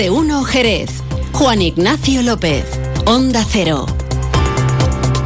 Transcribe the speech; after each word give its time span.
de 0.00 0.08
1 0.08 0.44
Jerez. 0.44 1.02
Juan 1.32 1.60
Ignacio 1.60 2.22
López, 2.22 2.64
Onda 3.04 3.44
Cero. 3.46 3.84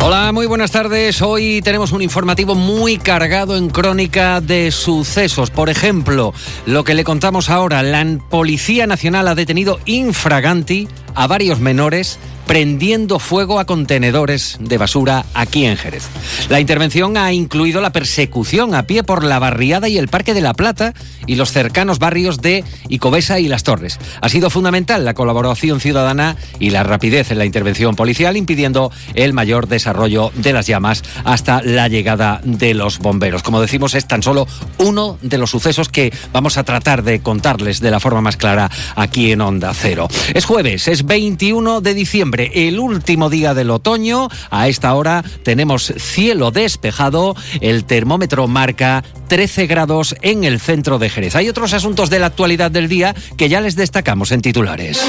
Hola, 0.01 0.33
muy 0.33 0.47
buenas 0.47 0.73
tardes. 0.73 1.23
Hoy 1.23 1.63
tenemos 1.63 1.93
un 1.93 2.03
informativo 2.03 2.57
muy 2.57 2.99
cargado 2.99 3.57
en 3.57 3.71
crónica 3.71 4.41
de 4.41 4.73
sucesos. 4.73 5.51
Por 5.53 5.71
ejemplo, 5.71 6.35
lo 6.67 6.83
que 6.83 6.95
le 6.95 7.05
contamos 7.05 7.51
ahora, 7.51 7.85
la 7.85 8.19
Policía 8.29 8.89
Nacional 8.89 9.29
ha 9.29 9.37
detenido 9.37 9.79
infraganti 9.85 10.89
a 11.15 11.29
varios 11.29 11.61
menores 11.61 12.19
prendiendo 12.47 13.19
fuego 13.19 13.59
a 13.59 13.65
contenedores 13.65 14.57
de 14.61 14.79
basura 14.79 15.25
aquí 15.35 15.65
en 15.65 15.77
Jerez. 15.77 16.05
La 16.49 16.61
intervención 16.61 17.17
ha 17.17 17.33
incluido 17.33 17.81
la 17.81 17.93
persecución 17.93 18.75
a 18.75 18.85
pie 18.85 19.03
por 19.03 19.25
la 19.25 19.39
barriada 19.39 19.89
y 19.89 19.99
el 19.99 20.09
Parque 20.09 20.35
de 20.35 20.41
la 20.41 20.55
Plata 20.55 20.95
y 21.27 21.37
los 21.37 21.53
cercanos 21.53 21.99
barrios 21.99 22.41
de 22.41 22.65
Icobesa 22.89 23.41
y 23.41 23.49
Las 23.49 23.63
Torres. 23.63 23.99
Ha 24.21 24.29
sido 24.29 24.51
fundamental 24.51 25.05
la 25.05 25.15
colaboración 25.15 25.81
ciudadana 25.81 26.37
y 26.59 26.71
la 26.71 26.83
rapidez 26.83 27.31
en 27.31 27.39
la 27.39 27.45
intervención 27.45 27.97
policial, 27.97 28.37
impidiendo 28.37 28.91
el 29.15 29.33
mayor 29.33 29.69
desarrollo 29.69 30.33
de 30.35 30.53
las 30.53 30.67
llamas 30.67 31.03
hasta 31.25 31.63
la 31.63 31.89
llegada 31.89 32.41
de 32.45 32.75
los 32.75 32.99
bomberos. 32.99 33.43
Como 33.43 33.61
decimos, 33.61 33.95
es 33.95 34.07
tan 34.07 34.23
solo 34.23 34.47
uno 34.79 35.19
de 35.23 35.39
los 35.39 35.51
sucesos 35.51 35.89
que 35.89 36.13
vamos 36.33 36.59
a 36.59 36.65
tratar 36.65 37.03
de 37.03 37.21
contarles 37.21 37.81
de 37.81 37.91
la 37.91 38.01
forma 38.01 38.21
más 38.21 38.37
clara 38.37 38.71
aquí 38.97 39.33
en 39.33 39.41
Onda 39.41 39.73
Cero. 39.75 40.09
Es 40.35 40.45
jueves, 40.45 40.89
es 40.89 41.05
21 41.05 41.81
de 41.81 41.95
diciembre, 41.95 42.34
el 42.41 42.79
último 42.79 43.31
día 43.31 43.55
del 43.55 43.71
otoño. 43.71 44.29
A 44.51 44.69
esta 44.69 44.95
hora 44.95 45.25
tenemos 45.43 45.93
cielo 45.97 46.51
despejado. 46.51 47.37
El 47.61 47.85
termómetro 47.85 48.47
marca 48.49 49.05
13 49.29 49.67
grados 49.67 50.15
en 50.23 50.45
el 50.45 50.61
centro 50.61 50.99
de 50.99 51.11
Jerez. 51.11 51.37
Hay 51.37 51.49
otros 51.49 51.73
asuntos 51.73 52.11
de 52.11 52.19
la 52.19 52.27
actualidad 52.27 52.71
del 52.71 52.89
día 52.89 53.15
que 53.37 53.49
ya 53.49 53.61
les 53.61 53.77
destacamos 53.77 54.33
en 54.33 54.43
titulares. 54.43 55.01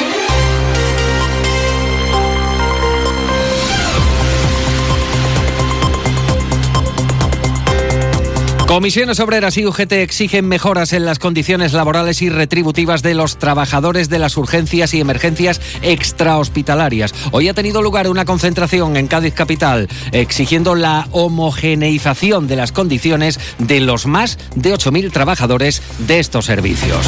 Comisiones 8.76 9.22
Obreras 9.22 9.58
y 9.58 9.66
UGT 9.66 9.94
exigen 9.94 10.50
mejoras 10.50 10.92
en 10.92 11.06
las 11.06 11.18
condiciones 11.18 11.72
laborales 11.72 12.22
y 12.22 12.28
retributivas 12.28 13.02
de 13.02 13.16
los 13.16 13.38
trabajadores 13.38 14.10
de 14.10 14.20
las 14.20 14.36
urgencias 14.36 14.94
y 14.94 15.00
emergencias 15.00 15.62
extrahospitalarias. 15.82 17.16
Hoy 17.32 17.48
ha 17.48 17.54
tenido 17.54 17.82
lugar 17.82 18.10
una 18.10 18.26
concentración 18.26 18.98
en 18.98 19.08
Cádiz 19.08 19.34
Capital 19.34 19.88
exigiendo 20.12 20.76
la 20.76 21.08
homogeneización 21.12 22.48
de 22.48 22.58
las 22.58 22.74
condiciones 22.74 23.40
de 23.60 23.80
los 23.80 24.08
más 24.08 24.38
de 24.56 24.74
8.000 24.74 25.10
trabajadores 25.10 25.82
de 26.00 26.20
estos 26.20 26.44
servicios. 26.44 27.08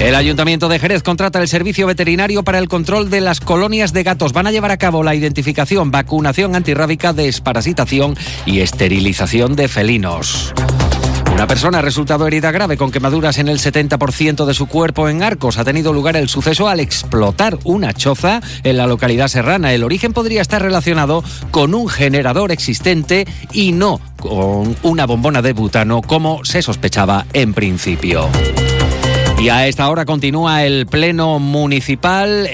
El 0.00 0.14
Ayuntamiento 0.14 0.68
de 0.68 0.78
Jerez 0.78 1.02
contrata 1.02 1.42
el 1.42 1.48
servicio 1.48 1.86
veterinario 1.86 2.42
para 2.42 2.58
el 2.58 2.68
control 2.68 3.10
de 3.10 3.20
las 3.20 3.40
colonias 3.40 3.92
de 3.92 4.02
gatos. 4.02 4.32
Van 4.32 4.46
a 4.46 4.50
llevar 4.50 4.70
a 4.70 4.78
cabo 4.78 5.02
la 5.02 5.14
identificación, 5.14 5.90
vacunación 5.90 6.54
antirrábica, 6.54 7.12
desparasitación 7.12 8.16
y 8.46 8.60
esterilización 8.60 9.56
de 9.56 9.68
felinos. 9.68 10.54
Una 11.36 11.46
persona 11.46 11.80
ha 11.80 11.82
resultado 11.82 12.26
herida 12.26 12.50
grave 12.50 12.78
con 12.78 12.90
quemaduras 12.90 13.36
en 13.36 13.48
el 13.48 13.58
70% 13.58 14.46
de 14.46 14.54
su 14.54 14.68
cuerpo 14.68 15.10
en 15.10 15.22
Arcos. 15.22 15.58
Ha 15.58 15.66
tenido 15.66 15.92
lugar 15.92 16.16
el 16.16 16.30
suceso 16.30 16.66
al 16.66 16.80
explotar 16.80 17.58
una 17.64 17.92
choza 17.92 18.40
en 18.64 18.78
la 18.78 18.86
localidad 18.86 19.28
serrana. 19.28 19.74
El 19.74 19.84
origen 19.84 20.14
podría 20.14 20.40
estar 20.40 20.62
relacionado 20.62 21.22
con 21.50 21.74
un 21.74 21.90
generador 21.90 22.52
existente 22.52 23.26
y 23.52 23.72
no 23.72 24.00
con 24.18 24.76
una 24.82 25.04
bombona 25.04 25.42
de 25.42 25.52
butano 25.52 26.00
como 26.00 26.42
se 26.42 26.62
sospechaba 26.62 27.26
en 27.34 27.52
principio. 27.52 28.30
Y 29.38 29.50
a 29.50 29.68
esta 29.68 29.88
hora 29.90 30.06
continúa 30.06 30.64
el 30.64 30.86
Pleno 30.86 31.38
Municipal, 31.38 32.48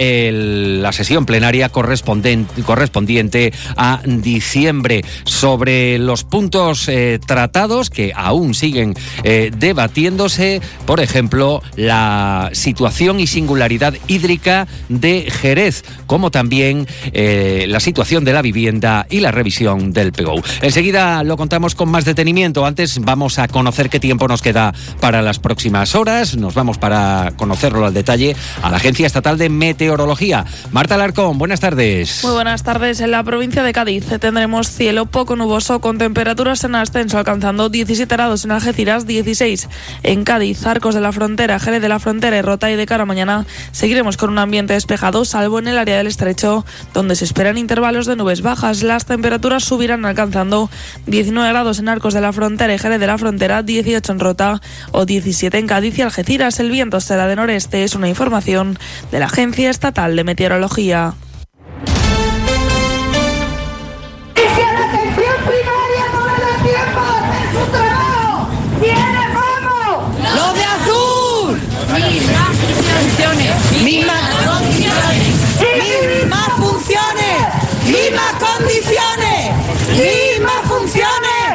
la 0.82 0.92
sesión 0.92 1.24
plenaria 1.24 1.68
correspondiente 1.68 3.52
a 3.76 4.00
diciembre, 4.04 5.04
sobre 5.24 5.98
los 5.98 6.24
puntos 6.24 6.88
eh, 6.88 7.20
tratados 7.24 7.88
que 7.88 8.12
aún 8.14 8.54
siguen 8.54 8.94
eh, 9.22 9.52
debatiéndose, 9.56 10.60
por 10.84 10.98
ejemplo, 10.98 11.62
la 11.76 12.50
situación 12.52 13.20
y 13.20 13.28
singularidad 13.28 13.94
hídrica 14.08 14.66
de 14.88 15.30
Jerez, 15.30 15.84
como 16.06 16.32
también 16.32 16.88
eh, 17.12 17.66
la 17.68 17.78
situación 17.78 18.24
de 18.24 18.32
la 18.32 18.42
vivienda 18.42 19.06
y 19.08 19.20
la 19.20 19.30
revisión 19.30 19.92
del 19.92 20.12
PGO. 20.12 20.42
Enseguida 20.62 21.22
lo 21.22 21.36
contamos 21.36 21.76
con 21.76 21.90
más 21.90 22.04
detenimiento. 22.04 22.66
Antes 22.66 22.98
vamos 22.98 23.38
a 23.38 23.46
conocer 23.46 23.88
qué 23.88 24.00
tiempo 24.00 24.26
nos 24.26 24.42
queda 24.42 24.74
para 25.00 25.22
las 25.22 25.38
próximas 25.38 25.94
horas. 25.94 26.36
Nos 26.36 26.54
vamos 26.54 26.71
para 26.78 27.32
conocerlo 27.36 27.86
al 27.86 27.94
detalle 27.94 28.36
a 28.62 28.70
la 28.70 28.76
Agencia 28.76 29.06
Estatal 29.06 29.38
de 29.38 29.48
Meteorología. 29.48 30.44
Marta 30.70 30.96
Larcón, 30.96 31.38
buenas 31.38 31.60
tardes. 31.60 32.22
Muy 32.24 32.32
buenas 32.32 32.62
tardes. 32.62 33.00
En 33.00 33.10
la 33.10 33.22
provincia 33.24 33.62
de 33.62 33.72
Cádiz 33.72 34.06
tendremos 34.20 34.70
cielo 34.70 35.06
poco 35.06 35.36
nuboso 35.36 35.80
con 35.80 35.98
temperaturas 35.98 36.64
en 36.64 36.74
ascenso 36.74 37.18
alcanzando 37.18 37.68
17 37.68 38.14
grados 38.14 38.44
en 38.44 38.52
Algeciras, 38.52 39.06
16 39.06 39.68
en 40.02 40.24
Cádiz, 40.24 40.66
Arcos 40.66 40.94
de 40.94 41.00
la 41.00 41.12
Frontera, 41.12 41.58
Jerez 41.58 41.82
de 41.82 41.88
la 41.88 41.98
Frontera 41.98 42.36
y 42.36 42.42
Rota 42.42 42.70
y 42.70 42.76
de 42.76 42.86
cara 42.86 43.04
mañana 43.04 43.46
seguiremos 43.72 44.16
con 44.16 44.30
un 44.30 44.38
ambiente 44.38 44.74
despejado 44.74 45.24
salvo 45.24 45.58
en 45.58 45.68
el 45.68 45.78
área 45.78 45.98
del 45.98 46.06
estrecho 46.06 46.64
donde 46.94 47.16
se 47.16 47.24
esperan 47.24 47.58
intervalos 47.58 48.06
de 48.06 48.16
nubes 48.16 48.42
bajas. 48.42 48.82
Las 48.82 49.06
temperaturas 49.06 49.64
subirán 49.64 50.04
alcanzando 50.04 50.70
19 51.06 51.48
grados 51.48 51.78
en 51.78 51.88
Arcos 51.88 52.14
de 52.14 52.20
la 52.20 52.32
Frontera 52.32 52.74
y 52.74 52.78
Jerez 52.78 53.00
de 53.00 53.06
la 53.06 53.18
Frontera, 53.18 53.62
18 53.62 54.12
en 54.12 54.20
Rota 54.20 54.60
o 54.92 55.06
17 55.06 55.58
en 55.58 55.66
Cádiz 55.66 55.98
y 55.98 56.02
Algeciras. 56.02 56.60
El 56.62 56.70
viento 56.70 57.00
será 57.00 57.26
de 57.26 57.34
noreste, 57.34 57.82
es 57.82 57.96
una 57.96 58.08
información 58.08 58.78
de 59.10 59.18
la 59.18 59.26
Agencia 59.26 59.68
Estatal 59.68 60.14
de 60.14 60.22
Meteorología. 60.22 61.14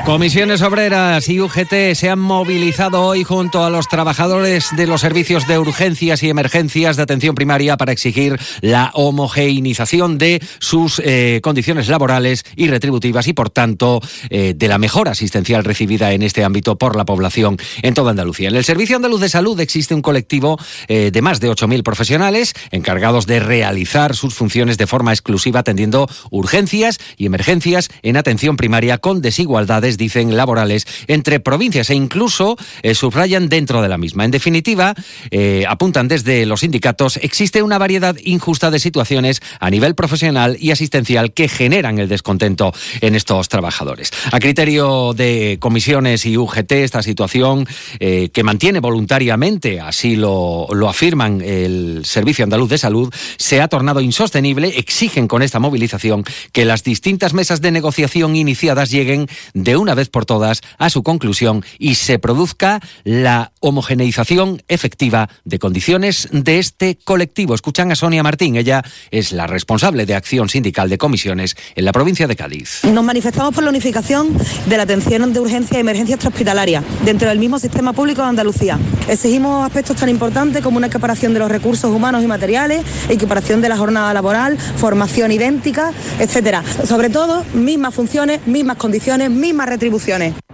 Comisiones 0.07 0.61
Obreras 0.61 1.27
y 1.27 1.41
UGT 1.41 1.93
se 1.93 2.09
han 2.09 2.19
movilizado 2.19 3.03
hoy 3.03 3.25
junto 3.25 3.65
a 3.65 3.69
los 3.69 3.89
trabajadores 3.89 4.69
de 4.77 4.87
los 4.87 5.01
servicios 5.01 5.45
de 5.49 5.59
urgencias 5.59 6.23
y 6.23 6.29
emergencias 6.29 6.95
de 6.95 7.03
atención 7.03 7.35
primaria 7.35 7.75
para 7.75 7.91
exigir 7.91 8.39
la 8.61 8.91
homogeneización 8.93 10.17
de 10.17 10.41
sus 10.59 11.01
eh, 11.03 11.41
condiciones 11.43 11.89
laborales 11.89 12.45
y 12.55 12.69
retributivas 12.69 13.27
y, 13.27 13.33
por 13.33 13.49
tanto, 13.49 13.99
eh, 14.29 14.53
de 14.55 14.67
la 14.69 14.77
mejora 14.77 15.11
asistencial 15.11 15.65
recibida 15.65 16.13
en 16.13 16.23
este 16.23 16.45
ámbito 16.45 16.77
por 16.77 16.95
la 16.95 17.03
población 17.03 17.57
en 17.81 17.93
toda 17.93 18.11
Andalucía. 18.11 18.47
En 18.47 18.55
el 18.55 18.63
Servicio 18.63 18.95
Andaluz 18.95 19.19
de 19.19 19.27
Salud 19.27 19.59
existe 19.59 19.93
un 19.93 20.01
colectivo 20.01 20.57
eh, 20.87 21.11
de 21.11 21.21
más 21.21 21.41
de 21.41 21.51
8.000 21.51 21.83
profesionales 21.83 22.53
encargados 22.71 23.27
de 23.27 23.41
realizar 23.41 24.15
sus 24.15 24.35
funciones 24.35 24.77
de 24.77 24.87
forma 24.87 25.11
exclusiva 25.11 25.59
atendiendo 25.59 26.07
urgencias 26.31 26.97
y 27.17 27.25
emergencias 27.25 27.89
en 28.03 28.15
atención 28.15 28.55
primaria 28.55 28.99
con 28.99 29.21
desigualdades 29.21 29.96
dicen, 29.97 30.37
laborales 30.37 30.85
entre 31.07 31.39
provincias 31.39 31.89
e 31.89 31.95
incluso 31.95 32.57
eh, 32.83 32.95
subrayan 32.95 33.49
dentro 33.49 33.81
de 33.81 33.89
la 33.89 33.97
misma. 33.97 34.25
En 34.25 34.31
definitiva, 34.31 34.95
eh, 35.31 35.65
apuntan 35.67 36.07
desde 36.07 36.45
los 36.45 36.61
sindicatos, 36.61 37.17
existe 37.17 37.61
una 37.61 37.77
variedad 37.77 38.15
injusta 38.23 38.71
de 38.71 38.79
situaciones 38.79 39.41
a 39.59 39.69
nivel 39.69 39.95
profesional 39.95 40.57
y 40.59 40.71
asistencial 40.71 41.33
que 41.33 41.49
generan 41.49 41.99
el 41.99 42.07
descontento 42.07 42.73
en 43.01 43.15
estos 43.15 43.49
trabajadores. 43.49 44.11
A 44.31 44.39
criterio 44.39 45.13
de 45.13 45.57
comisiones 45.59 46.25
y 46.25 46.37
UGT, 46.37 46.71
esta 46.73 47.01
situación 47.01 47.67
eh, 47.99 48.29
que 48.33 48.43
mantiene 48.43 48.79
voluntariamente, 48.79 49.79
así 49.79 50.15
lo, 50.15 50.67
lo 50.71 50.89
afirman 50.89 51.41
el 51.41 52.01
Servicio 52.05 52.43
Andaluz 52.43 52.69
de 52.69 52.77
Salud, 52.77 53.13
se 53.37 53.61
ha 53.61 53.67
tornado 53.67 54.01
insostenible, 54.01 54.77
exigen 54.77 55.27
con 55.27 55.41
esta 55.41 55.59
movilización 55.59 56.23
que 56.51 56.65
las 56.65 56.83
distintas 56.83 57.33
mesas 57.33 57.61
de 57.61 57.71
negociación 57.71 58.35
iniciadas 58.35 58.91
lleguen 58.91 59.27
de 59.53 59.77
una 59.77 59.86
vez 59.95 60.09
por 60.09 60.25
todas 60.25 60.61
a 60.77 60.89
su 60.89 61.03
conclusión 61.03 61.63
y 61.79 61.95
se 61.95 62.19
produzca 62.19 62.79
la 63.03 63.51
homogeneización 63.59 64.63
efectiva 64.67 65.29
de 65.45 65.59
condiciones 65.59 66.29
de 66.31 66.59
este 66.59 66.97
colectivo. 67.03 67.55
Escuchan 67.55 67.91
a 67.91 67.95
Sonia 67.95 68.23
Martín, 68.23 68.55
ella 68.55 68.83
es 69.11 69.31
la 69.31 69.47
responsable 69.47 70.05
de 70.05 70.15
acción 70.15 70.49
sindical 70.49 70.89
de 70.89 70.97
comisiones 70.97 71.55
en 71.75 71.85
la 71.85 71.91
provincia 71.91 72.27
de 72.27 72.35
Cádiz. 72.35 72.83
Nos 72.83 73.03
manifestamos 73.03 73.53
por 73.53 73.63
la 73.63 73.69
unificación 73.69 74.29
de 74.65 74.77
la 74.77 74.83
atención 74.83 75.33
de 75.33 75.39
urgencia 75.39 75.77
y 75.77 75.81
emergencia 75.81 76.15
extrahospitalaria 76.15 76.83
dentro 77.03 77.29
del 77.29 77.39
mismo 77.39 77.59
sistema 77.59 77.93
público 77.93 78.21
de 78.21 78.27
Andalucía. 78.27 78.79
Exigimos 79.07 79.65
aspectos 79.65 79.95
tan 79.95 80.09
importantes 80.09 80.63
como 80.63 80.77
una 80.77 80.87
equiparación 80.87 81.33
de 81.33 81.39
los 81.39 81.49
recursos 81.49 81.93
humanos 81.93 82.23
y 82.23 82.27
materiales, 82.27 82.83
equiparación 83.09 83.61
de 83.61 83.69
la 83.69 83.77
jornada 83.77 84.13
laboral, 84.13 84.57
formación 84.57 85.31
idéntica, 85.31 85.91
etcétera. 86.19 86.63
Sobre 86.85 87.09
todo, 87.09 87.43
mismas 87.53 87.93
funciones, 87.93 88.45
mismas 88.45 88.77
condiciones, 88.77 89.29
mismas 89.29 89.69
retribuciones. 89.77 90.46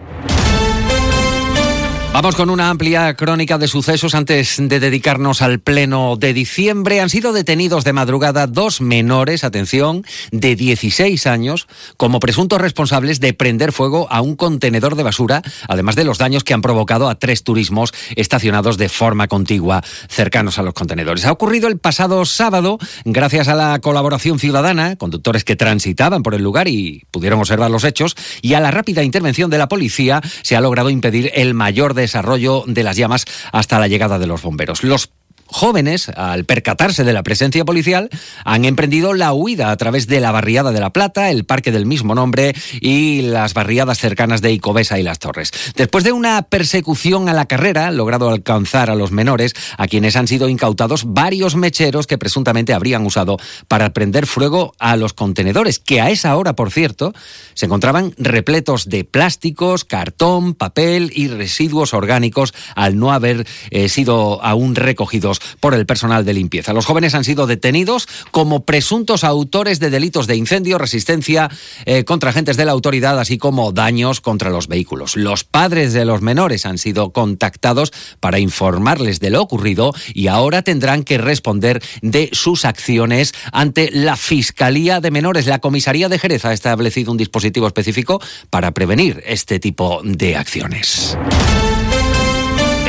Vamos 2.14 2.36
con 2.36 2.52
una 2.52 2.70
amplia 2.70 3.16
crónica 3.16 3.58
de 3.58 3.68
sucesos 3.68 4.14
antes 4.14 4.58
de 4.60 4.80
dedicarnos 4.80 5.42
al 5.42 5.60
pleno 5.60 6.16
de 6.16 6.32
diciembre. 6.32 7.02
Han 7.02 7.10
sido 7.10 7.34
detenidos 7.34 7.84
de 7.86 7.92
madrugada 7.92 8.46
dos 8.46 8.82
menores, 8.82 9.44
atención, 9.44 10.06
de 10.32 10.56
16 10.56 11.26
años, 11.26 11.68
como 11.98 12.20
presuntos 12.20 12.62
responsables 12.62 13.20
de 13.20 13.34
prender 13.34 13.72
fuego 13.72 14.08
a 14.12 14.22
un 14.22 14.36
contenedor 14.36 14.96
de 14.96 15.02
basura, 15.02 15.42
además 15.68 15.96
de 15.96 16.04
los 16.04 16.20
daños 16.20 16.44
que 16.44 16.54
han 16.54 16.62
provocado 16.62 17.10
a 17.10 17.16
tres 17.16 17.44
turismos 17.44 17.92
estacionados 18.16 18.78
de 18.78 18.90
forma 18.90 19.28
contigua 19.28 19.84
cercanos 20.08 20.60
a 20.60 20.64
los 20.64 20.76
contenedores. 20.76 21.26
Ha 21.26 21.32
ocurrido 21.32 21.68
el 21.68 21.80
pasado 21.80 22.24
sábado, 22.26 22.78
gracias 23.06 23.48
a 23.48 23.56
la 23.56 23.80
colaboración 23.80 24.38
ciudadana, 24.38 24.98
conductores 24.98 25.44
que 25.44 25.56
transitaban 25.56 26.22
por 26.22 26.36
el 26.36 26.44
lugar 26.44 26.68
y 26.68 27.06
pudieron 27.10 27.40
observar 27.40 27.72
los 27.72 27.84
hechos, 27.84 28.16
y 28.44 28.54
a 28.54 28.60
la 28.60 28.70
rápida 28.70 29.02
intervención 29.02 29.50
de 29.50 29.58
la 29.58 29.68
policía, 29.68 30.22
se 30.44 30.56
ha 30.56 30.62
logrado 30.62 30.92
impedir 30.92 31.32
el 31.34 31.56
mayor 31.56 31.96
de 31.96 32.03
desarrollo 32.04 32.64
de 32.68 32.84
las 32.84 32.96
llamas 32.96 33.26
hasta 33.52 33.80
la 33.80 33.88
llegada 33.88 34.20
de 34.20 34.28
los 34.28 34.42
bomberos. 34.42 34.84
Los 34.84 35.10
jóvenes, 35.54 36.10
al 36.10 36.46
percatarse 36.46 37.04
de 37.04 37.14
la 37.14 37.24
presencia 37.24 37.64
policial, 37.64 38.10
han 38.44 38.66
emprendido 38.66 39.14
la 39.14 39.34
huida 39.34 39.70
a 39.70 39.78
través 39.78 40.08
de 40.08 40.20
la 40.20 40.32
barriada 40.32 40.72
de 40.72 40.80
La 40.80 40.92
Plata, 40.92 41.30
el 41.30 41.46
parque 41.46 41.72
del 41.72 41.86
mismo 41.86 42.16
nombre 42.16 42.56
y 42.82 43.22
las 43.22 43.54
barriadas 43.54 44.00
cercanas 44.00 44.42
de 44.42 44.52
Icobesa 44.52 45.00
y 45.00 45.04
Las 45.04 45.20
Torres. 45.20 45.52
Después 45.76 46.04
de 46.04 46.12
una 46.12 46.42
persecución 46.42 47.30
a 47.30 47.34
la 47.34 47.46
carrera, 47.46 47.92
logrado 47.92 48.30
alcanzar 48.30 48.90
a 48.90 48.96
los 48.96 49.12
menores, 49.12 49.54
a 49.78 49.88
quienes 49.88 50.16
han 50.16 50.28
sido 50.28 50.50
incautados 50.50 51.04
varios 51.06 51.56
mecheros 51.56 52.08
que 52.08 52.18
presuntamente 52.18 52.74
habrían 52.74 53.06
usado 53.06 53.38
para 53.68 53.94
prender 53.94 54.26
fuego 54.26 54.74
a 54.80 54.98
los 54.98 55.14
contenedores, 55.14 55.78
que 55.78 56.02
a 56.02 56.10
esa 56.10 56.36
hora, 56.36 56.56
por 56.56 56.72
cierto, 56.72 57.14
se 57.54 57.68
encontraban 57.68 58.14
repletos 58.18 58.90
de 58.90 59.04
plásticos, 59.04 59.86
cartón, 59.86 60.56
papel 60.56 61.12
y 61.14 61.28
residuos 61.28 61.94
orgánicos, 61.94 62.56
al 62.76 62.98
no 62.98 63.14
haber 63.14 63.46
eh, 63.70 63.88
sido 63.88 64.44
aún 64.44 64.74
recogidos 64.74 65.43
por 65.60 65.74
el 65.74 65.86
personal 65.86 66.26
de 66.26 66.34
limpieza. 66.34 66.74
Los 66.74 66.86
jóvenes 66.86 67.16
han 67.16 67.24
sido 67.24 67.48
detenidos 67.48 68.08
como 68.32 68.66
presuntos 68.66 69.24
autores 69.24 69.80
de 69.80 69.90
delitos 69.90 70.28
de 70.28 70.36
incendio, 70.36 70.78
resistencia 70.78 71.50
eh, 71.86 72.04
contra 72.04 72.30
agentes 72.30 72.58
de 72.58 72.66
la 72.66 72.72
autoridad, 72.72 73.20
así 73.20 73.38
como 73.38 73.72
daños 73.72 74.22
contra 74.22 74.50
los 74.50 74.68
vehículos. 74.68 75.16
Los 75.16 75.44
padres 75.44 75.94
de 75.94 76.06
los 76.06 76.22
menores 76.22 76.66
han 76.66 76.78
sido 76.78 77.12
contactados 77.12 77.92
para 78.20 78.40
informarles 78.40 79.20
de 79.20 79.30
lo 79.30 79.42
ocurrido 79.42 79.94
y 80.14 80.28
ahora 80.28 80.62
tendrán 80.62 81.04
que 81.04 81.18
responder 81.18 81.82
de 82.02 82.30
sus 82.32 82.66
acciones 82.66 83.34
ante 83.52 83.90
la 83.92 84.16
Fiscalía 84.16 85.00
de 85.00 85.12
Menores. 85.12 85.48
La 85.48 85.60
Comisaría 85.60 86.10
de 86.10 86.20
Jerez 86.20 86.46
ha 86.46 86.54
establecido 86.54 87.12
un 87.12 87.18
dispositivo 87.18 87.68
específico 87.68 88.22
para 88.50 88.72
prevenir 88.72 89.24
este 89.26 89.60
tipo 89.60 90.02
de 90.04 90.36
acciones. 90.36 91.18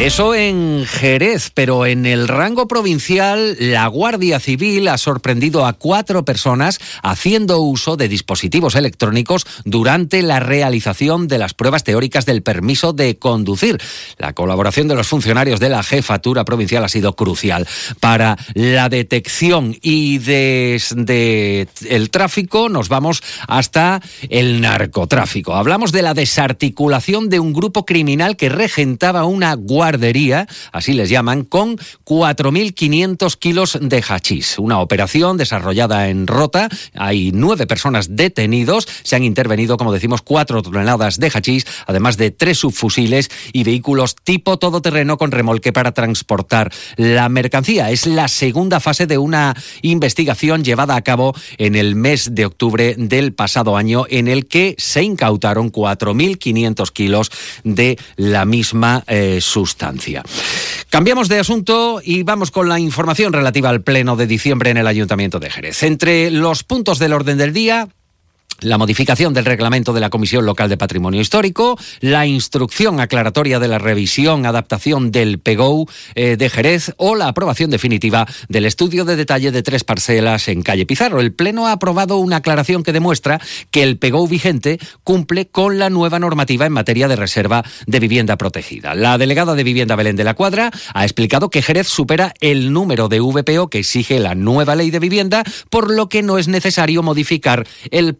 Eso 0.04 0.34
en 0.34 0.84
Jerez, 0.84 1.50
pero 1.54 1.86
en 1.86 2.04
el 2.04 2.28
rango 2.28 2.68
provincial, 2.68 3.56
la 3.58 3.86
Guardia 3.86 4.38
Civil 4.38 4.86
ha 4.88 4.98
sorprendido 4.98 5.64
a 5.64 5.72
cuatro 5.72 6.26
personas 6.26 6.78
haciendo 7.02 7.62
uso 7.62 7.96
de 7.96 8.06
dispositivos 8.06 8.74
electrónicos 8.74 9.46
durante 9.64 10.20
la 10.20 10.40
realización 10.40 11.26
de 11.26 11.38
las 11.38 11.54
pruebas 11.54 11.84
teóricas 11.84 12.26
del 12.26 12.42
permiso 12.42 12.92
de 12.92 13.16
conducir. 13.16 13.80
La 14.18 14.34
colaboración 14.34 14.88
de 14.88 14.94
los 14.94 15.08
funcionarios 15.08 15.58
de 15.58 15.70
la 15.70 15.82
jefatura 15.82 16.44
provincial 16.44 16.84
ha 16.84 16.90
sido 16.90 17.16
crucial 17.16 17.66
para 17.98 18.36
la 18.52 18.90
detección 18.90 19.74
y 19.80 20.18
de, 20.18 21.66
el 21.88 22.10
tráfico 22.10 22.68
nos 22.68 22.90
vamos 22.90 23.22
hasta 23.48 24.02
el 24.28 24.60
narcotráfico. 24.60 25.54
Hablamos 25.54 25.92
de 25.92 26.02
la 26.02 26.12
desarticulación 26.12 27.30
de 27.30 27.40
un 27.40 27.54
grupo 27.54 27.86
criminal 27.86 28.36
que 28.36 28.50
regentaba 28.50 29.24
una 29.24 29.54
guardia 29.54 29.93
así 30.72 30.92
les 30.92 31.08
llaman, 31.08 31.44
con 31.44 31.76
4.500 32.04 33.36
kilos 33.38 33.78
de 33.80 34.02
hachís. 34.02 34.58
Una 34.58 34.80
operación 34.80 35.36
desarrollada 35.36 36.08
en 36.08 36.26
Rota. 36.26 36.68
Hay 36.94 37.32
nueve 37.32 37.66
personas 37.66 38.16
detenidos. 38.16 38.86
Se 39.02 39.16
han 39.16 39.24
intervenido, 39.24 39.76
como 39.76 39.92
decimos, 39.92 40.22
cuatro 40.22 40.62
toneladas 40.62 41.18
de 41.18 41.30
hachís, 41.30 41.66
además 41.86 42.16
de 42.16 42.30
tres 42.30 42.58
subfusiles 42.58 43.30
y 43.52 43.64
vehículos 43.64 44.16
tipo 44.16 44.58
todoterreno 44.58 45.16
con 45.18 45.30
remolque 45.30 45.72
para 45.72 45.92
transportar 45.92 46.72
la 46.96 47.28
mercancía. 47.28 47.90
Es 47.90 48.06
la 48.06 48.28
segunda 48.28 48.80
fase 48.80 49.06
de 49.06 49.18
una 49.18 49.54
investigación 49.82 50.64
llevada 50.64 50.96
a 50.96 51.02
cabo 51.02 51.34
en 51.58 51.74
el 51.74 51.94
mes 51.94 52.34
de 52.34 52.46
octubre 52.46 52.94
del 52.98 53.32
pasado 53.32 53.76
año, 53.76 54.04
en 54.08 54.28
el 54.28 54.46
que 54.46 54.74
se 54.78 55.02
incautaron 55.02 55.72
4.500 55.72 56.90
kilos 56.92 57.30
de 57.62 57.98
la 58.16 58.44
misma 58.44 59.04
eh, 59.06 59.40
sustancia. 59.40 59.73
Cambiamos 60.90 61.28
de 61.28 61.38
asunto 61.38 62.00
y 62.02 62.22
vamos 62.22 62.50
con 62.50 62.68
la 62.68 62.78
información 62.78 63.32
relativa 63.32 63.68
al 63.68 63.82
pleno 63.82 64.16
de 64.16 64.26
diciembre 64.26 64.70
en 64.70 64.76
el 64.76 64.86
Ayuntamiento 64.86 65.40
de 65.40 65.50
Jerez. 65.50 65.82
Entre 65.82 66.30
los 66.30 66.62
puntos 66.62 66.98
del 66.98 67.12
orden 67.12 67.38
del 67.38 67.52
día, 67.52 67.88
la 68.60 68.78
modificación 68.78 69.34
del 69.34 69.44
reglamento 69.44 69.92
de 69.92 70.00
la 70.00 70.10
Comisión 70.10 70.46
Local 70.46 70.68
de 70.68 70.76
Patrimonio 70.76 71.20
Histórico, 71.20 71.78
la 72.00 72.26
instrucción 72.26 73.00
aclaratoria 73.00 73.58
de 73.58 73.68
la 73.68 73.78
revisión, 73.78 74.46
adaptación 74.46 75.10
del 75.10 75.38
PEGOU 75.38 75.86
eh, 76.14 76.36
de 76.36 76.50
Jerez 76.50 76.92
o 76.96 77.14
la 77.14 77.28
aprobación 77.28 77.70
definitiva 77.70 78.26
del 78.48 78.66
estudio 78.66 79.04
de 79.04 79.16
detalle 79.16 79.50
de 79.50 79.62
tres 79.62 79.84
parcelas 79.84 80.48
en 80.48 80.62
calle 80.62 80.86
Pizarro. 80.86 81.20
El 81.20 81.32
Pleno 81.32 81.66
ha 81.66 81.72
aprobado 81.72 82.18
una 82.18 82.36
aclaración 82.36 82.82
que 82.82 82.92
demuestra 82.92 83.40
que 83.70 83.82
el 83.82 83.98
PEGOU 83.98 84.28
vigente 84.28 84.78
cumple 85.02 85.46
con 85.46 85.78
la 85.78 85.90
nueva 85.90 86.18
normativa 86.18 86.66
en 86.66 86.72
materia 86.72 87.08
de 87.08 87.16
reserva 87.16 87.64
de 87.86 88.00
vivienda 88.00 88.36
protegida. 88.36 88.94
La 88.94 89.18
delegada 89.18 89.54
de 89.54 89.64
Vivienda 89.64 89.96
Belén 89.96 90.16
de 90.16 90.24
la 90.24 90.34
Cuadra 90.34 90.70
ha 90.92 91.04
explicado 91.04 91.50
que 91.50 91.62
Jerez 91.62 91.88
supera 91.88 92.34
el 92.40 92.72
número 92.72 93.08
de 93.08 93.20
VPO 93.20 93.68
que 93.68 93.78
exige 93.80 94.18
la 94.18 94.34
nueva 94.34 94.74
ley 94.74 94.90
de 94.90 94.98
vivienda, 94.98 95.44
por 95.70 95.90
lo 95.90 96.08
que 96.08 96.22
no 96.22 96.38
es 96.38 96.48
necesario 96.48 97.02
modificar 97.02 97.66
el 97.90 98.14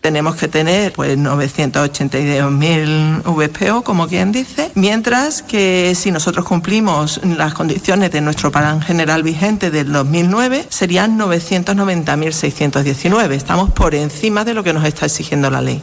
Tenemos 0.00 0.36
que 0.36 0.48
tener 0.48 0.92
pues 0.92 1.18
982.000 1.18 3.22
VPO, 3.24 3.82
como 3.82 4.08
quien 4.08 4.32
dice, 4.32 4.70
mientras 4.74 5.42
que 5.42 5.94
si 5.94 6.10
nosotros 6.10 6.44
cumplimos 6.44 7.20
las 7.24 7.54
condiciones 7.54 8.10
de 8.12 8.20
nuestro 8.20 8.50
plan 8.50 8.80
general 8.80 9.22
vigente 9.22 9.70
del 9.70 9.92
2009 9.92 10.66
serían 10.68 11.16
990.619. 11.18 13.30
Estamos 13.32 13.70
por 13.70 13.94
encima 13.94 14.44
de 14.44 14.54
lo 14.54 14.64
que 14.64 14.72
nos 14.72 14.84
está 14.84 15.06
exigiendo 15.06 15.50
la 15.50 15.60
ley. 15.60 15.80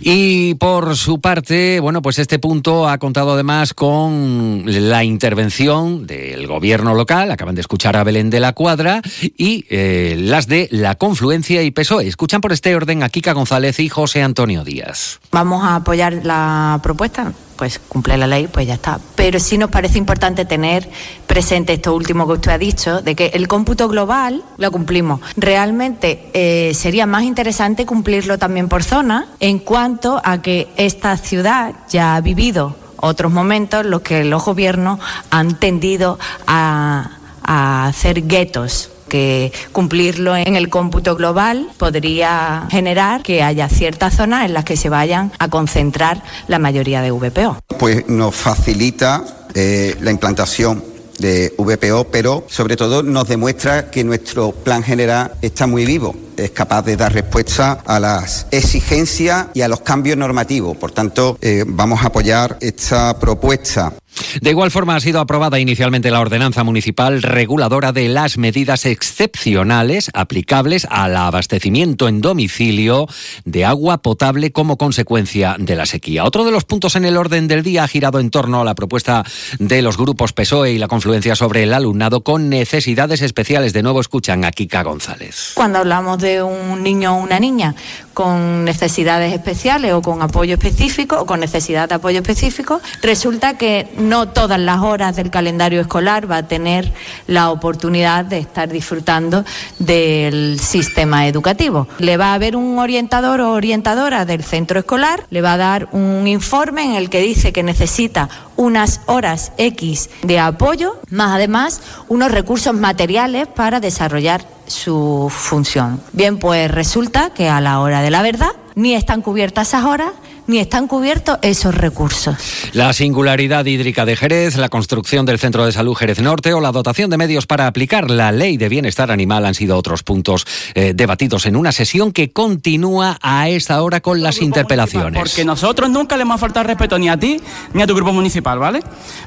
Y 0.00 0.54
por 0.54 0.96
su 0.96 1.20
parte, 1.20 1.80
bueno, 1.80 2.02
pues 2.02 2.18
este 2.18 2.38
punto 2.38 2.88
ha 2.88 2.98
contado 2.98 3.32
además 3.34 3.74
con 3.74 4.64
la 4.66 5.04
intervención 5.04 6.06
del 6.06 6.46
gobierno 6.46 6.94
local, 6.94 7.30
acaban 7.30 7.54
de 7.54 7.60
escuchar 7.60 7.96
a 7.96 8.04
Belén 8.04 8.30
de 8.30 8.40
la 8.40 8.52
Cuadra, 8.52 9.02
y 9.36 9.64
eh, 9.68 10.16
las 10.18 10.46
de 10.46 10.68
la 10.70 10.94
Confluencia 10.94 11.62
y 11.62 11.70
PSOE. 11.70 12.08
Escuchan 12.08 12.40
por 12.40 12.52
este 12.52 12.74
orden 12.74 13.02
a 13.02 13.08
Kika 13.08 13.32
González 13.32 13.78
y 13.80 13.88
José 13.88 14.22
Antonio 14.22 14.64
Díaz. 14.64 15.20
Vamos 15.30 15.64
a 15.64 15.76
apoyar 15.76 16.20
la 16.24 16.80
propuesta 16.82 17.32
pues 17.62 17.78
cumple 17.78 18.16
la 18.16 18.26
ley, 18.26 18.48
pues 18.48 18.66
ya 18.66 18.74
está. 18.74 18.98
Pero 19.14 19.38
sí 19.38 19.56
nos 19.56 19.70
parece 19.70 19.96
importante 19.96 20.44
tener 20.44 20.90
presente 21.28 21.74
esto 21.74 21.94
último 21.94 22.26
que 22.26 22.32
usted 22.32 22.50
ha 22.50 22.58
dicho, 22.58 23.02
de 23.02 23.14
que 23.14 23.26
el 23.34 23.46
cómputo 23.46 23.86
global 23.86 24.42
lo 24.58 24.72
cumplimos. 24.72 25.20
Realmente 25.36 26.28
eh, 26.34 26.74
sería 26.74 27.06
más 27.06 27.22
interesante 27.22 27.86
cumplirlo 27.86 28.36
también 28.36 28.68
por 28.68 28.82
zona, 28.82 29.28
en 29.38 29.60
cuanto 29.60 30.20
a 30.24 30.42
que 30.42 30.72
esta 30.76 31.16
ciudad 31.16 31.72
ya 31.88 32.16
ha 32.16 32.20
vivido 32.20 32.74
otros 32.96 33.30
momentos 33.30 33.84
en 33.84 33.92
los 33.92 34.00
que 34.00 34.24
los 34.24 34.44
gobiernos 34.44 34.98
han 35.30 35.54
tendido 35.54 36.18
a, 36.48 37.12
a 37.44 37.86
hacer 37.86 38.26
guetos 38.26 38.91
que 39.12 39.52
cumplirlo 39.72 40.34
en 40.34 40.56
el 40.56 40.70
cómputo 40.70 41.16
global 41.16 41.68
podría 41.76 42.66
generar 42.70 43.22
que 43.22 43.42
haya 43.42 43.68
ciertas 43.68 44.16
zonas 44.16 44.46
en 44.46 44.54
las 44.54 44.64
que 44.64 44.78
se 44.78 44.88
vayan 44.88 45.30
a 45.38 45.50
concentrar 45.50 46.22
la 46.48 46.58
mayoría 46.58 47.02
de 47.02 47.10
VPO. 47.10 47.58
Pues 47.78 48.08
nos 48.08 48.34
facilita 48.34 49.22
eh, 49.54 49.94
la 50.00 50.10
implantación 50.10 50.82
de 51.18 51.52
VPO, 51.58 52.04
pero 52.10 52.46
sobre 52.48 52.74
todo 52.74 53.02
nos 53.02 53.28
demuestra 53.28 53.90
que 53.90 54.02
nuestro 54.02 54.52
plan 54.52 54.82
general 54.82 55.32
está 55.42 55.66
muy 55.66 55.84
vivo, 55.84 56.16
es 56.36 56.50
capaz 56.50 56.82
de 56.82 56.96
dar 56.96 57.12
respuesta 57.12 57.82
a 57.84 58.00
las 58.00 58.46
exigencias 58.50 59.48
y 59.54 59.62
a 59.62 59.68
los 59.68 59.80
cambios 59.80 60.16
normativos. 60.16 60.76
Por 60.76 60.92
tanto, 60.92 61.38
eh, 61.40 61.64
vamos 61.66 62.02
a 62.02 62.06
apoyar 62.06 62.58
esta 62.60 63.18
propuesta. 63.18 63.92
De 64.40 64.50
igual 64.50 64.70
forma 64.70 64.96
ha 64.96 65.00
sido 65.00 65.20
aprobada 65.20 65.58
inicialmente 65.58 66.10
la 66.10 66.20
ordenanza 66.20 66.64
municipal 66.64 67.22
reguladora 67.22 67.92
de 67.92 68.08
las 68.08 68.38
medidas 68.38 68.86
excepcionales 68.86 70.10
aplicables 70.14 70.86
al 70.90 71.16
abastecimiento 71.16 72.08
en 72.08 72.20
domicilio 72.20 73.06
de 73.44 73.64
agua 73.64 73.98
potable 73.98 74.52
como 74.52 74.76
consecuencia 74.76 75.56
de 75.58 75.76
la 75.76 75.86
sequía. 75.86 76.24
Otro 76.24 76.44
de 76.44 76.52
los 76.52 76.64
puntos 76.64 76.96
en 76.96 77.04
el 77.04 77.16
orden 77.16 77.48
del 77.48 77.62
día 77.62 77.84
ha 77.84 77.88
girado 77.88 78.20
en 78.20 78.30
torno 78.30 78.60
a 78.60 78.64
la 78.64 78.74
propuesta 78.74 79.24
de 79.58 79.82
los 79.82 79.96
grupos 79.96 80.32
PSOE 80.32 80.72
y 80.72 80.78
la 80.78 80.88
confluencia 80.88 81.34
sobre 81.34 81.62
el 81.62 81.72
alumnado 81.72 82.22
con 82.22 82.48
necesidades 82.48 83.22
especiales. 83.22 83.72
De 83.72 83.82
nuevo 83.82 84.00
escuchan 84.00 84.44
a 84.44 84.52
Kika 84.52 84.82
González. 84.82 85.52
Cuando 85.54 85.78
hablamos 85.78 86.18
de 86.22 86.42
un 86.42 86.82
niño 86.82 87.16
o 87.16 87.22
una 87.22 87.38
niña 87.38 87.74
con 88.14 88.64
necesidades 88.64 89.32
especiales 89.32 89.92
o 89.92 90.02
con 90.02 90.22
apoyo 90.22 90.54
específico 90.54 91.20
o 91.20 91.26
con 91.26 91.40
necesidad 91.40 91.88
de 91.88 91.96
apoyo 91.96 92.18
específico, 92.18 92.80
resulta 93.02 93.56
que 93.56 93.88
no 93.96 94.28
todas 94.28 94.58
las 94.58 94.80
horas 94.80 95.16
del 95.16 95.30
calendario 95.30 95.80
escolar 95.80 96.30
va 96.30 96.38
a 96.38 96.48
tener 96.48 96.92
la 97.26 97.50
oportunidad 97.50 98.24
de 98.24 98.38
estar 98.38 98.68
disfrutando 98.68 99.44
del 99.78 100.58
sistema 100.60 101.26
educativo. 101.26 101.88
Le 101.98 102.16
va 102.16 102.32
a 102.32 102.34
haber 102.34 102.56
un 102.56 102.78
orientador 102.78 103.40
o 103.40 103.52
orientadora 103.52 104.24
del 104.24 104.44
centro 104.44 104.78
escolar, 104.78 105.26
le 105.30 105.42
va 105.42 105.54
a 105.54 105.58
dar 105.58 105.88
un 105.92 106.26
informe 106.26 106.84
en 106.84 106.94
el 106.94 107.10
que 107.10 107.20
dice 107.20 107.52
que 107.52 107.62
necesita 107.62 108.28
unas 108.62 109.00
horas 109.06 109.52
X 109.58 110.08
de 110.22 110.38
apoyo, 110.38 111.00
más 111.10 111.34
además 111.34 111.80
unos 112.08 112.30
recursos 112.30 112.72
materiales 112.74 113.48
para 113.48 113.80
desarrollar 113.80 114.46
su 114.68 115.30
función. 115.30 116.00
Bien, 116.12 116.38
pues 116.38 116.70
resulta 116.70 117.30
que 117.30 117.48
a 117.48 117.60
la 117.60 117.80
hora 117.80 118.02
de 118.02 118.10
la 118.10 118.22
verdad 118.22 118.52
ni 118.74 118.94
están 118.94 119.20
cubiertas 119.20 119.68
esas 119.68 119.84
horas 119.84 120.12
ni 120.46 120.58
están 120.58 120.88
cubiertos 120.88 121.38
esos 121.42 121.74
recursos. 121.74 122.36
La 122.72 122.92
singularidad 122.92 123.64
hídrica 123.64 124.04
de 124.04 124.16
Jerez, 124.16 124.56
la 124.56 124.68
construcción 124.68 125.26
del 125.26 125.38
Centro 125.38 125.64
de 125.64 125.72
Salud 125.72 125.94
Jerez 125.94 126.20
Norte 126.20 126.52
o 126.54 126.60
la 126.60 126.72
dotación 126.72 127.10
de 127.10 127.18
medios 127.18 127.46
para 127.46 127.66
aplicar 127.66 128.10
la 128.10 128.32
ley 128.32 128.56
de 128.56 128.68
bienestar 128.68 129.10
animal 129.10 129.44
han 129.44 129.54
sido 129.54 129.76
otros 129.76 130.02
puntos 130.02 130.46
eh, 130.74 130.92
debatidos 130.94 131.46
en 131.46 131.56
una 131.56 131.72
sesión 131.72 132.12
que 132.12 132.32
continúa 132.32 133.18
a 133.22 133.48
esta 133.48 133.82
hora 133.82 134.00
con 134.00 134.22
las 134.22 134.40
interpelaciones. 134.40 135.20
Porque 135.20 135.44
nosotros 135.44 135.90
nunca 135.90 136.16
le 136.16 136.22
hemos 136.22 136.40
faltado 136.40 136.66
respeto 136.66 136.98
ni 136.98 137.08
a 137.08 137.16
ti 137.16 137.40
ni 137.72 137.82
a 137.82 137.86
tu 137.86 137.94
grupo 137.94 138.12
municipal, 138.12 138.58
¿vale? 138.58 138.80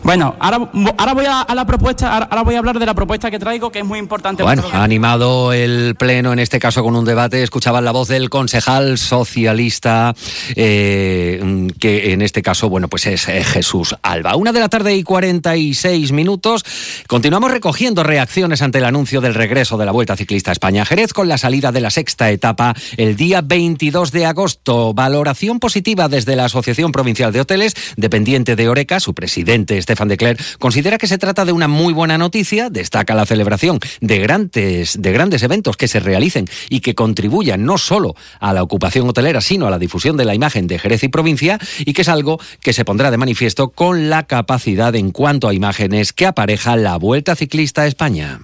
Bueno, 0.04 0.36
ahora, 0.40 0.70
ahora 0.98 1.14
voy 1.14 1.26
a, 1.28 1.46
la 1.54 1.66
propuesta, 1.66 2.18
ahora, 2.18 2.44
voy 2.44 2.56
a 2.56 2.60
hablar 2.60 2.80
de 2.80 2.86
la 2.86 2.94
propuesta 2.94 3.32
que 3.32 3.40
traigo 3.40 3.72
que 3.72 3.80
es 3.80 3.86
muy 3.86 4.00
importante. 4.00 4.44
Bueno, 4.44 4.64
ha 4.72 4.84
animado 4.84 5.54
el 5.54 5.96
pleno 5.96 6.34
en 6.34 6.40
este 6.40 6.60
caso 6.60 6.84
con 6.84 6.96
un 6.96 7.06
debate. 7.06 7.44
Escuchaban 7.44 7.86
la 7.86 7.92
voz 7.92 8.08
del 8.08 8.30
concejal 8.30 8.98
socialista. 8.98 10.14
Eh, 10.56 11.05
eh, 11.06 11.68
que 11.80 12.14
en 12.14 12.22
este 12.22 12.42
caso, 12.42 12.70
bueno, 12.70 12.88
pues 12.88 13.06
es 13.06 13.28
eh, 13.28 13.44
Jesús 13.44 13.96
Alba. 14.02 14.36
Una 14.36 14.52
de 14.52 14.60
la 14.60 14.70
tarde 14.70 14.96
y 14.96 15.04
46 15.04 16.12
minutos. 16.12 16.66
Continuamos 17.08 17.52
recogiendo 17.52 18.04
reacciones 18.04 18.62
ante 18.62 18.80
el 18.80 18.86
anuncio 18.86 19.22
del 19.22 19.36
regreso 19.36 19.78
de 19.78 19.86
la 19.86 19.92
Vuelta 19.92 20.16
Ciclista 20.16 20.52
España-Jerez 20.52 21.14
con 21.14 21.28
la 21.28 21.38
salida 21.38 21.72
de 21.72 21.82
la 21.82 21.92
sexta 21.92 22.32
etapa 22.32 22.74
el 22.98 23.16
día 23.16 23.42
22 23.42 24.12
de 24.12 24.26
agosto. 24.26 24.94
Valoración 24.94 25.60
positiva 25.60 26.10
desde 26.10 26.36
la 26.36 26.46
Asociación 26.46 26.92
Provincial 26.92 27.32
de 27.32 27.42
Hoteles, 27.42 27.76
dependiente 27.98 28.56
de 28.56 28.68
Oreca. 28.68 29.00
Su 29.00 29.14
presidente, 29.14 29.78
Estefan 29.78 30.08
de 30.08 30.18
Cler, 30.18 30.38
considera 30.58 30.98
que 30.98 31.08
se 31.08 31.18
trata 31.18 31.46
de 31.46 31.52
una 31.52 31.68
muy 31.68 31.94
buena 31.94 32.18
noticia. 32.18 32.70
Destaca 32.70 33.14
la 33.14 33.26
celebración 33.26 33.80
de 34.02 34.20
grandes, 34.20 35.00
de 35.00 35.12
grandes 35.12 35.44
eventos 35.44 35.78
que 35.78 35.88
se 35.88 36.00
realicen 36.00 36.48
y 36.70 36.80
que 36.80 36.96
contribuyan 36.96 37.64
no 37.64 37.78
solo 37.78 38.16
a 38.40 38.54
la 38.54 38.64
ocupación 38.64 39.08
hotelera, 39.08 39.42
sino 39.42 39.68
a 39.68 39.70
la 39.70 39.80
difusión 39.80 40.18
de 40.18 40.26
la 40.26 40.34
imagen 40.34 40.68
de 40.68 40.80
Jerez 40.80 40.95
y 41.04 41.10
provincia 41.10 41.60
y 41.80 41.94
que 41.94 42.02
es 42.02 42.10
algo 42.10 42.40
que 42.62 42.74
se 42.74 42.86
pondrá 42.86 43.12
de 43.12 43.18
manifiesto 43.18 43.70
con 43.70 44.10
la 44.10 44.24
capacidad 44.24 44.96
en 44.96 45.12
cuanto 45.12 45.48
a 45.48 45.54
imágenes 45.54 46.14
que 46.14 46.26
apareja 46.26 46.76
la 46.76 46.98
Vuelta 46.98 47.36
Ciclista 47.36 47.84
a 47.84 47.88
España. 47.88 48.42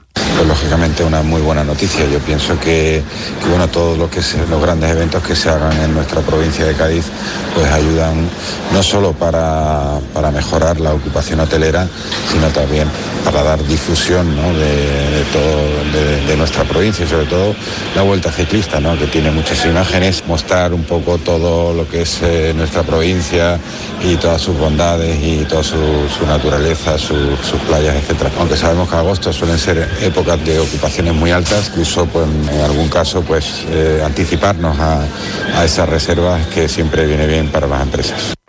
Lógicamente 0.48 1.04
una 1.04 1.22
muy 1.22 1.42
buena 1.42 1.64
noticia. 1.64 2.06
Yo 2.06 2.20
pienso 2.20 2.60
que, 2.60 3.04
bueno, 3.48 3.68
todos 3.68 3.98
los, 3.98 4.10
que 4.10 4.22
los 4.50 4.62
grandes 4.62 4.90
eventos 4.92 5.24
que 5.24 5.36
se 5.36 5.50
hagan 5.50 5.80
en 5.82 5.94
nuestra 5.94 6.22
provincia 6.22 6.66
de 6.66 6.74
Cádiz 6.74 7.06
pues 7.54 7.72
ayudan 7.72 8.28
no 8.74 8.82
solo 8.82 9.14
para, 9.14 10.00
mejorar 10.34 10.80
la 10.80 10.94
ocupación 10.94 11.42
hotelera, 11.42 11.88
sino 12.32 12.48
también 12.48 12.88
para 13.26 13.44
dar 13.44 13.64
difusión 13.66 14.36
de, 14.36 15.24
todo, 15.32 16.28
de, 16.28 16.38
nuestra 16.38 16.64
provincia 16.64 17.06
y 17.06 17.08
sobre 17.08 17.26
todo 17.26 17.54
la 17.96 18.02
vuelta 18.02 18.32
ciclista, 18.32 18.80
¿no? 18.80 18.98
que 18.98 19.08
tiene 19.08 19.30
muchas 19.30 19.64
imágenes, 19.66 20.24
mostrar 20.28 20.74
un 20.74 20.84
poco 20.84 21.18
todo 21.18 21.74
lo 21.74 21.88
que 21.88 22.04
es 22.04 22.20
eh, 22.24 22.54
nuestra 22.56 22.84
provincia 22.84 23.60
y 24.02 24.16
todas 24.16 24.42
sus 24.42 24.58
bondades 24.58 25.22
y 25.22 25.46
toda 25.46 25.64
su, 25.64 25.78
naturaleza, 26.26 26.98
sus 26.98 27.60
playas, 27.68 27.96
etc. 27.96 28.32
Aunque 28.40 28.56
sabemos 28.56 28.90
que 28.90 28.96
agosto 28.96 29.34
suelen 29.34 29.60
ser 29.60 29.90
épocas 30.02 30.31
de 30.38 30.60
ocupaciones 30.60 31.14
muy 31.14 31.32
altas, 31.32 31.70
incluso 31.70 32.06
pues, 32.06 32.28
en 32.52 32.62
algún 32.62 32.90
caso 32.90 33.22
pues 33.22 33.66
eh, 33.70 34.02
anticiparnos 34.04 34.78
a, 34.80 35.04
a 35.56 35.66
esas 35.66 35.88
reservas 35.90 36.46
que 36.48 36.68
siempre 36.68 37.06
viene 37.06 37.28
bien 37.28 37.50
para 37.50 37.68
las 37.68 37.82
empresas. 37.82 38.41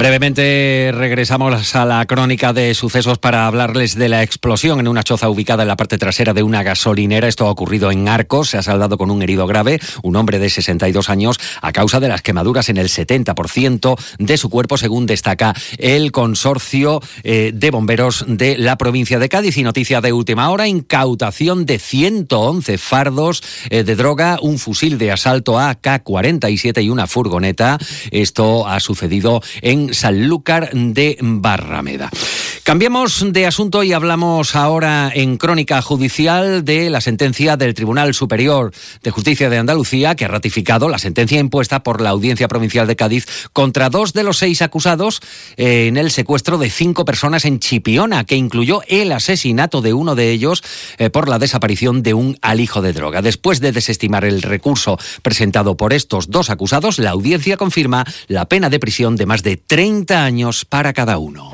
Brevemente 0.00 0.92
regresamos 0.94 1.76
a 1.76 1.84
la 1.84 2.06
crónica 2.06 2.54
de 2.54 2.72
sucesos 2.72 3.18
para 3.18 3.46
hablarles 3.46 3.96
de 3.96 4.08
la 4.08 4.22
explosión 4.22 4.80
en 4.80 4.88
una 4.88 5.02
choza 5.02 5.28
ubicada 5.28 5.64
en 5.64 5.68
la 5.68 5.76
parte 5.76 5.98
trasera 5.98 6.32
de 6.32 6.42
una 6.42 6.62
gasolinera. 6.62 7.28
Esto 7.28 7.46
ha 7.46 7.50
ocurrido 7.50 7.90
en 7.90 8.08
Arcos, 8.08 8.48
se 8.48 8.56
ha 8.56 8.62
saldado 8.62 8.96
con 8.96 9.10
un 9.10 9.20
herido 9.20 9.46
grave, 9.46 9.78
un 10.02 10.16
hombre 10.16 10.38
de 10.38 10.48
62 10.48 11.10
años, 11.10 11.38
a 11.60 11.72
causa 11.72 12.00
de 12.00 12.08
las 12.08 12.22
quemaduras 12.22 12.70
en 12.70 12.78
el 12.78 12.88
70% 12.88 14.00
de 14.18 14.38
su 14.38 14.48
cuerpo, 14.48 14.78
según 14.78 15.04
destaca 15.04 15.54
el 15.76 16.12
consorcio 16.12 17.02
eh, 17.22 17.50
de 17.52 17.70
bomberos 17.70 18.24
de 18.26 18.56
la 18.56 18.78
provincia 18.78 19.18
de 19.18 19.28
Cádiz. 19.28 19.58
Y 19.58 19.62
noticia 19.62 20.00
de 20.00 20.14
última 20.14 20.48
hora, 20.48 20.66
incautación 20.66 21.66
de 21.66 21.78
111 21.78 22.78
fardos 22.78 23.42
eh, 23.68 23.84
de 23.84 23.96
droga, 23.96 24.38
un 24.40 24.58
fusil 24.58 24.96
de 24.96 25.12
asalto 25.12 25.58
AK-47 25.60 26.84
y 26.84 26.88
una 26.88 27.06
furgoneta. 27.06 27.76
Esto 28.10 28.66
ha 28.66 28.80
sucedido 28.80 29.42
en 29.60 29.89
Sanlúcar 29.92 30.70
de 30.72 31.18
Barrameda. 31.20 32.10
Cambiemos 32.62 33.24
de 33.32 33.46
asunto 33.46 33.82
y 33.82 33.92
hablamos 33.92 34.54
ahora 34.54 35.10
en 35.12 35.38
crónica 35.38 35.82
judicial 35.82 36.64
de 36.64 36.90
la 36.90 37.00
sentencia 37.00 37.56
del 37.56 37.74
Tribunal 37.74 38.14
Superior 38.14 38.72
de 39.02 39.10
Justicia 39.10 39.50
de 39.50 39.58
Andalucía 39.58 40.14
que 40.14 40.26
ha 40.26 40.28
ratificado 40.28 40.88
la 40.88 40.98
sentencia 40.98 41.40
impuesta 41.40 41.82
por 41.82 42.00
la 42.00 42.10
Audiencia 42.10 42.48
Provincial 42.48 42.86
de 42.86 42.96
Cádiz 42.96 43.26
contra 43.52 43.90
dos 43.90 44.12
de 44.12 44.22
los 44.22 44.38
seis 44.38 44.62
acusados 44.62 45.20
eh, 45.56 45.86
en 45.88 45.96
el 45.96 46.10
secuestro 46.10 46.58
de 46.58 46.70
cinco 46.70 47.04
personas 47.04 47.44
en 47.44 47.58
Chipiona, 47.58 48.24
que 48.24 48.36
incluyó 48.36 48.82
el 48.86 49.10
asesinato 49.12 49.80
de 49.80 49.94
uno 49.94 50.14
de 50.14 50.30
ellos 50.30 50.62
eh, 50.98 51.10
por 51.10 51.28
la 51.28 51.38
desaparición 51.38 52.02
de 52.02 52.14
un 52.14 52.38
alijo 52.42 52.82
de 52.82 52.92
droga. 52.92 53.22
Después 53.22 53.60
de 53.60 53.72
desestimar 53.72 54.24
el 54.24 54.42
recurso 54.42 54.98
presentado 55.22 55.76
por 55.76 55.92
estos 55.92 56.30
dos 56.30 56.50
acusados, 56.50 56.98
la 56.98 57.10
audiencia 57.10 57.56
confirma 57.56 58.04
la 58.28 58.46
pena 58.46 58.70
de 58.70 58.78
prisión 58.78 59.16
de 59.16 59.26
más 59.26 59.42
de 59.42 59.56
30 59.80 60.22
años 60.22 60.66
para 60.66 60.92
cada 60.92 61.16
uno. 61.16 61.52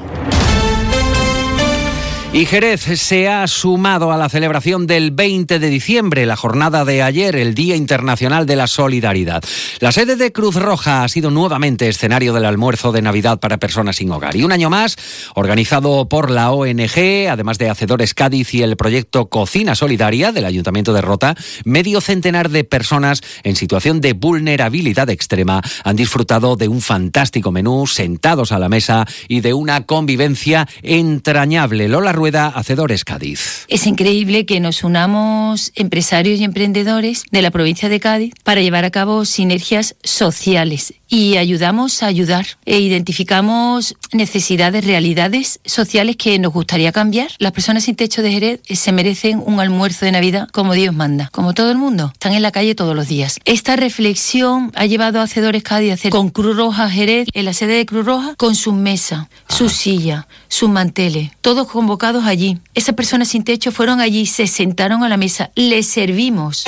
Y 2.37 2.45
Jerez 2.45 2.83
se 3.00 3.31
ha 3.31 3.47
sumado 3.47 4.12
a 4.12 4.19
la 4.19 4.28
celebración 4.28 4.87
del 4.87 5.11
20 5.11 5.59
de 5.59 5.71
diciembre, 5.71 6.26
la 6.26 6.37
jornada 6.37 6.85
de 6.85 7.02
ayer, 7.02 7.35
el 7.35 7.55
Día 7.55 7.76
Internacional 7.76 8.45
de 8.45 8.57
la 8.57 8.66
Solidaridad. 8.66 9.43
La 9.81 9.90
sede 9.90 10.16
de 10.16 10.33
Cruz 10.33 10.57
Roja 10.57 11.02
ha 11.02 11.09
sido 11.09 11.31
nuevamente 11.31 11.88
escenario 11.88 12.35
del 12.35 12.45
almuerzo 12.45 12.93
de 12.93 13.00
Navidad 13.00 13.40
para 13.40 13.57
personas 13.57 13.97
sin 13.97 14.11
hogar. 14.11 14.37
Y 14.37 14.45
un 14.45 14.52
año 14.52 14.69
más, 14.69 14.97
organizado 15.35 16.11
por 16.11 16.31
la 16.31 16.50
ONG, 16.50 17.31
además 17.31 17.57
de 17.57 17.71
Hacedores 17.71 18.12
Cádiz 18.12 18.52
y 18.52 18.62
el 18.62 18.76
proyecto 18.76 19.31
Cocina 19.31 19.75
Solidaria 19.75 20.31
del 20.31 20.45
Ayuntamiento 20.45 20.93
de 20.93 21.00
Rota, 21.00 21.37
medio 21.64 22.02
centenar 22.02 22.50
de 22.50 22.64
personas 22.64 23.23
en 23.45 23.57
situación 23.57 24.02
de 24.02 24.12
vulnerabilidad 24.12 25.09
extrema 25.09 25.62
han 25.85 25.97
disfrutado 25.97 26.57
de 26.57 26.69
un 26.69 26.83
fantástico 26.83 27.50
menú, 27.50 27.87
sentados 27.87 28.52
a 28.52 28.59
la 28.59 28.69
mesa 28.69 29.07
y 29.26 29.40
de 29.40 29.55
una 29.55 29.87
convivencia 29.87 30.69
entrañable. 30.83 31.88
Lola 31.88 32.12
Hacedores 32.35 33.04
Cádiz. 33.04 33.64
Es 33.68 33.87
increíble 33.87 34.47
que 34.47 34.61
nos 34.61 34.85
unamos 34.85 35.73
empresarios 35.75 36.40
y 36.40 36.45
emprendedores 36.45 37.25
de 37.30 37.42
la 37.42 37.50
provincia 37.50 37.88
de 37.88 38.00
Cádiz 38.00 38.35
para 38.42 38.61
llevar 38.61 38.85
a 38.85 38.90
cabo 38.90 39.25
sinergias 39.25 39.97
sociales 40.02 40.95
y 41.08 41.36
ayudamos 41.36 42.02
a 42.02 42.06
ayudar 42.06 42.46
e 42.64 42.80
identificamos 42.80 43.94
necesidades, 44.12 44.84
realidades 44.84 45.60
sociales 45.64 46.16
que 46.16 46.38
nos 46.38 46.52
gustaría 46.52 46.92
cambiar. 46.92 47.28
Las 47.38 47.52
personas 47.52 47.84
sin 47.84 47.96
techo 47.96 48.22
de 48.22 48.32
Jerez 48.32 48.60
se 48.68 48.92
merecen 48.92 49.42
un 49.44 49.60
almuerzo 49.60 50.04
de 50.04 50.12
Navidad 50.12 50.48
como 50.52 50.75
Dios 50.75 50.94
manda, 50.94 51.28
como 51.32 51.54
todo 51.54 51.70
el 51.70 51.78
mundo. 51.78 52.10
Están 52.12 52.34
en 52.34 52.42
la 52.42 52.52
calle 52.52 52.75
todos 52.75 52.94
los 52.94 53.08
días. 53.08 53.38
Esta 53.44 53.76
reflexión 53.76 54.72
ha 54.75 54.86
llevado 54.86 55.20
a 55.20 55.25
Hacedores 55.25 55.62
Cádiz 55.62 55.90
a 55.90 55.94
hacer 55.94 56.10
con 56.10 56.30
Cruz 56.30 56.56
Roja 56.56 56.88
Jerez, 56.90 57.28
en 57.32 57.44
la 57.44 57.52
sede 57.52 57.75
de 57.75 57.86
Cruz 57.86 58.04
Roja, 58.04 58.34
con 58.36 58.54
su 58.54 58.72
mesa, 58.72 59.28
su 59.48 59.68
silla, 59.68 60.26
sus 60.48 60.68
manteles, 60.68 61.30
todos 61.40 61.68
convocados 61.68 62.25
allí. 62.25 62.58
Esas 62.75 62.94
personas 62.94 63.28
sin 63.28 63.44
techo 63.44 63.72
fueron 63.72 64.00
allí, 64.00 64.26
se 64.26 64.46
sentaron 64.46 65.04
a 65.04 65.08
la 65.08 65.16
mesa, 65.16 65.50
les 65.54 65.86
servimos. 65.86 66.64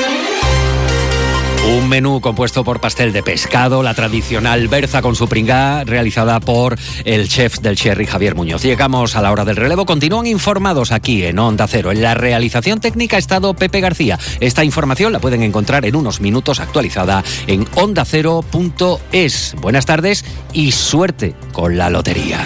Un 1.68 1.86
menú 1.86 2.22
compuesto 2.22 2.64
por 2.64 2.80
pastel 2.80 3.12
de 3.12 3.22
pescado, 3.22 3.82
la 3.82 3.92
tradicional 3.92 4.68
berza 4.68 5.02
con 5.02 5.14
su 5.14 5.28
pringá, 5.28 5.84
realizada 5.84 6.40
por 6.40 6.78
el 7.04 7.28
chef 7.28 7.58
del 7.58 7.76
Cherry 7.76 8.06
Javier 8.06 8.34
Muñoz. 8.34 8.62
Llegamos 8.62 9.16
a 9.16 9.20
la 9.20 9.30
hora 9.30 9.44
del 9.44 9.56
relevo. 9.56 9.84
Continúan 9.84 10.26
informados 10.26 10.92
aquí 10.92 11.26
en 11.26 11.38
Onda 11.38 11.66
Cero. 11.68 11.92
En 11.92 12.00
la 12.00 12.14
realización 12.14 12.80
técnica 12.80 13.16
ha 13.16 13.18
estado 13.18 13.52
Pepe 13.52 13.80
García. 13.82 14.18
Esta 14.40 14.64
información 14.64 15.12
la 15.12 15.20
pueden 15.20 15.42
encontrar 15.42 15.84
en 15.84 15.94
unos 15.94 16.22
minutos 16.22 16.58
actualizada 16.58 17.22
en 17.46 17.66
ondacero.es. 17.74 19.54
Buenas 19.60 19.84
tardes 19.84 20.24
y 20.54 20.72
suerte 20.72 21.34
con 21.52 21.76
la 21.76 21.90
lotería. 21.90 22.40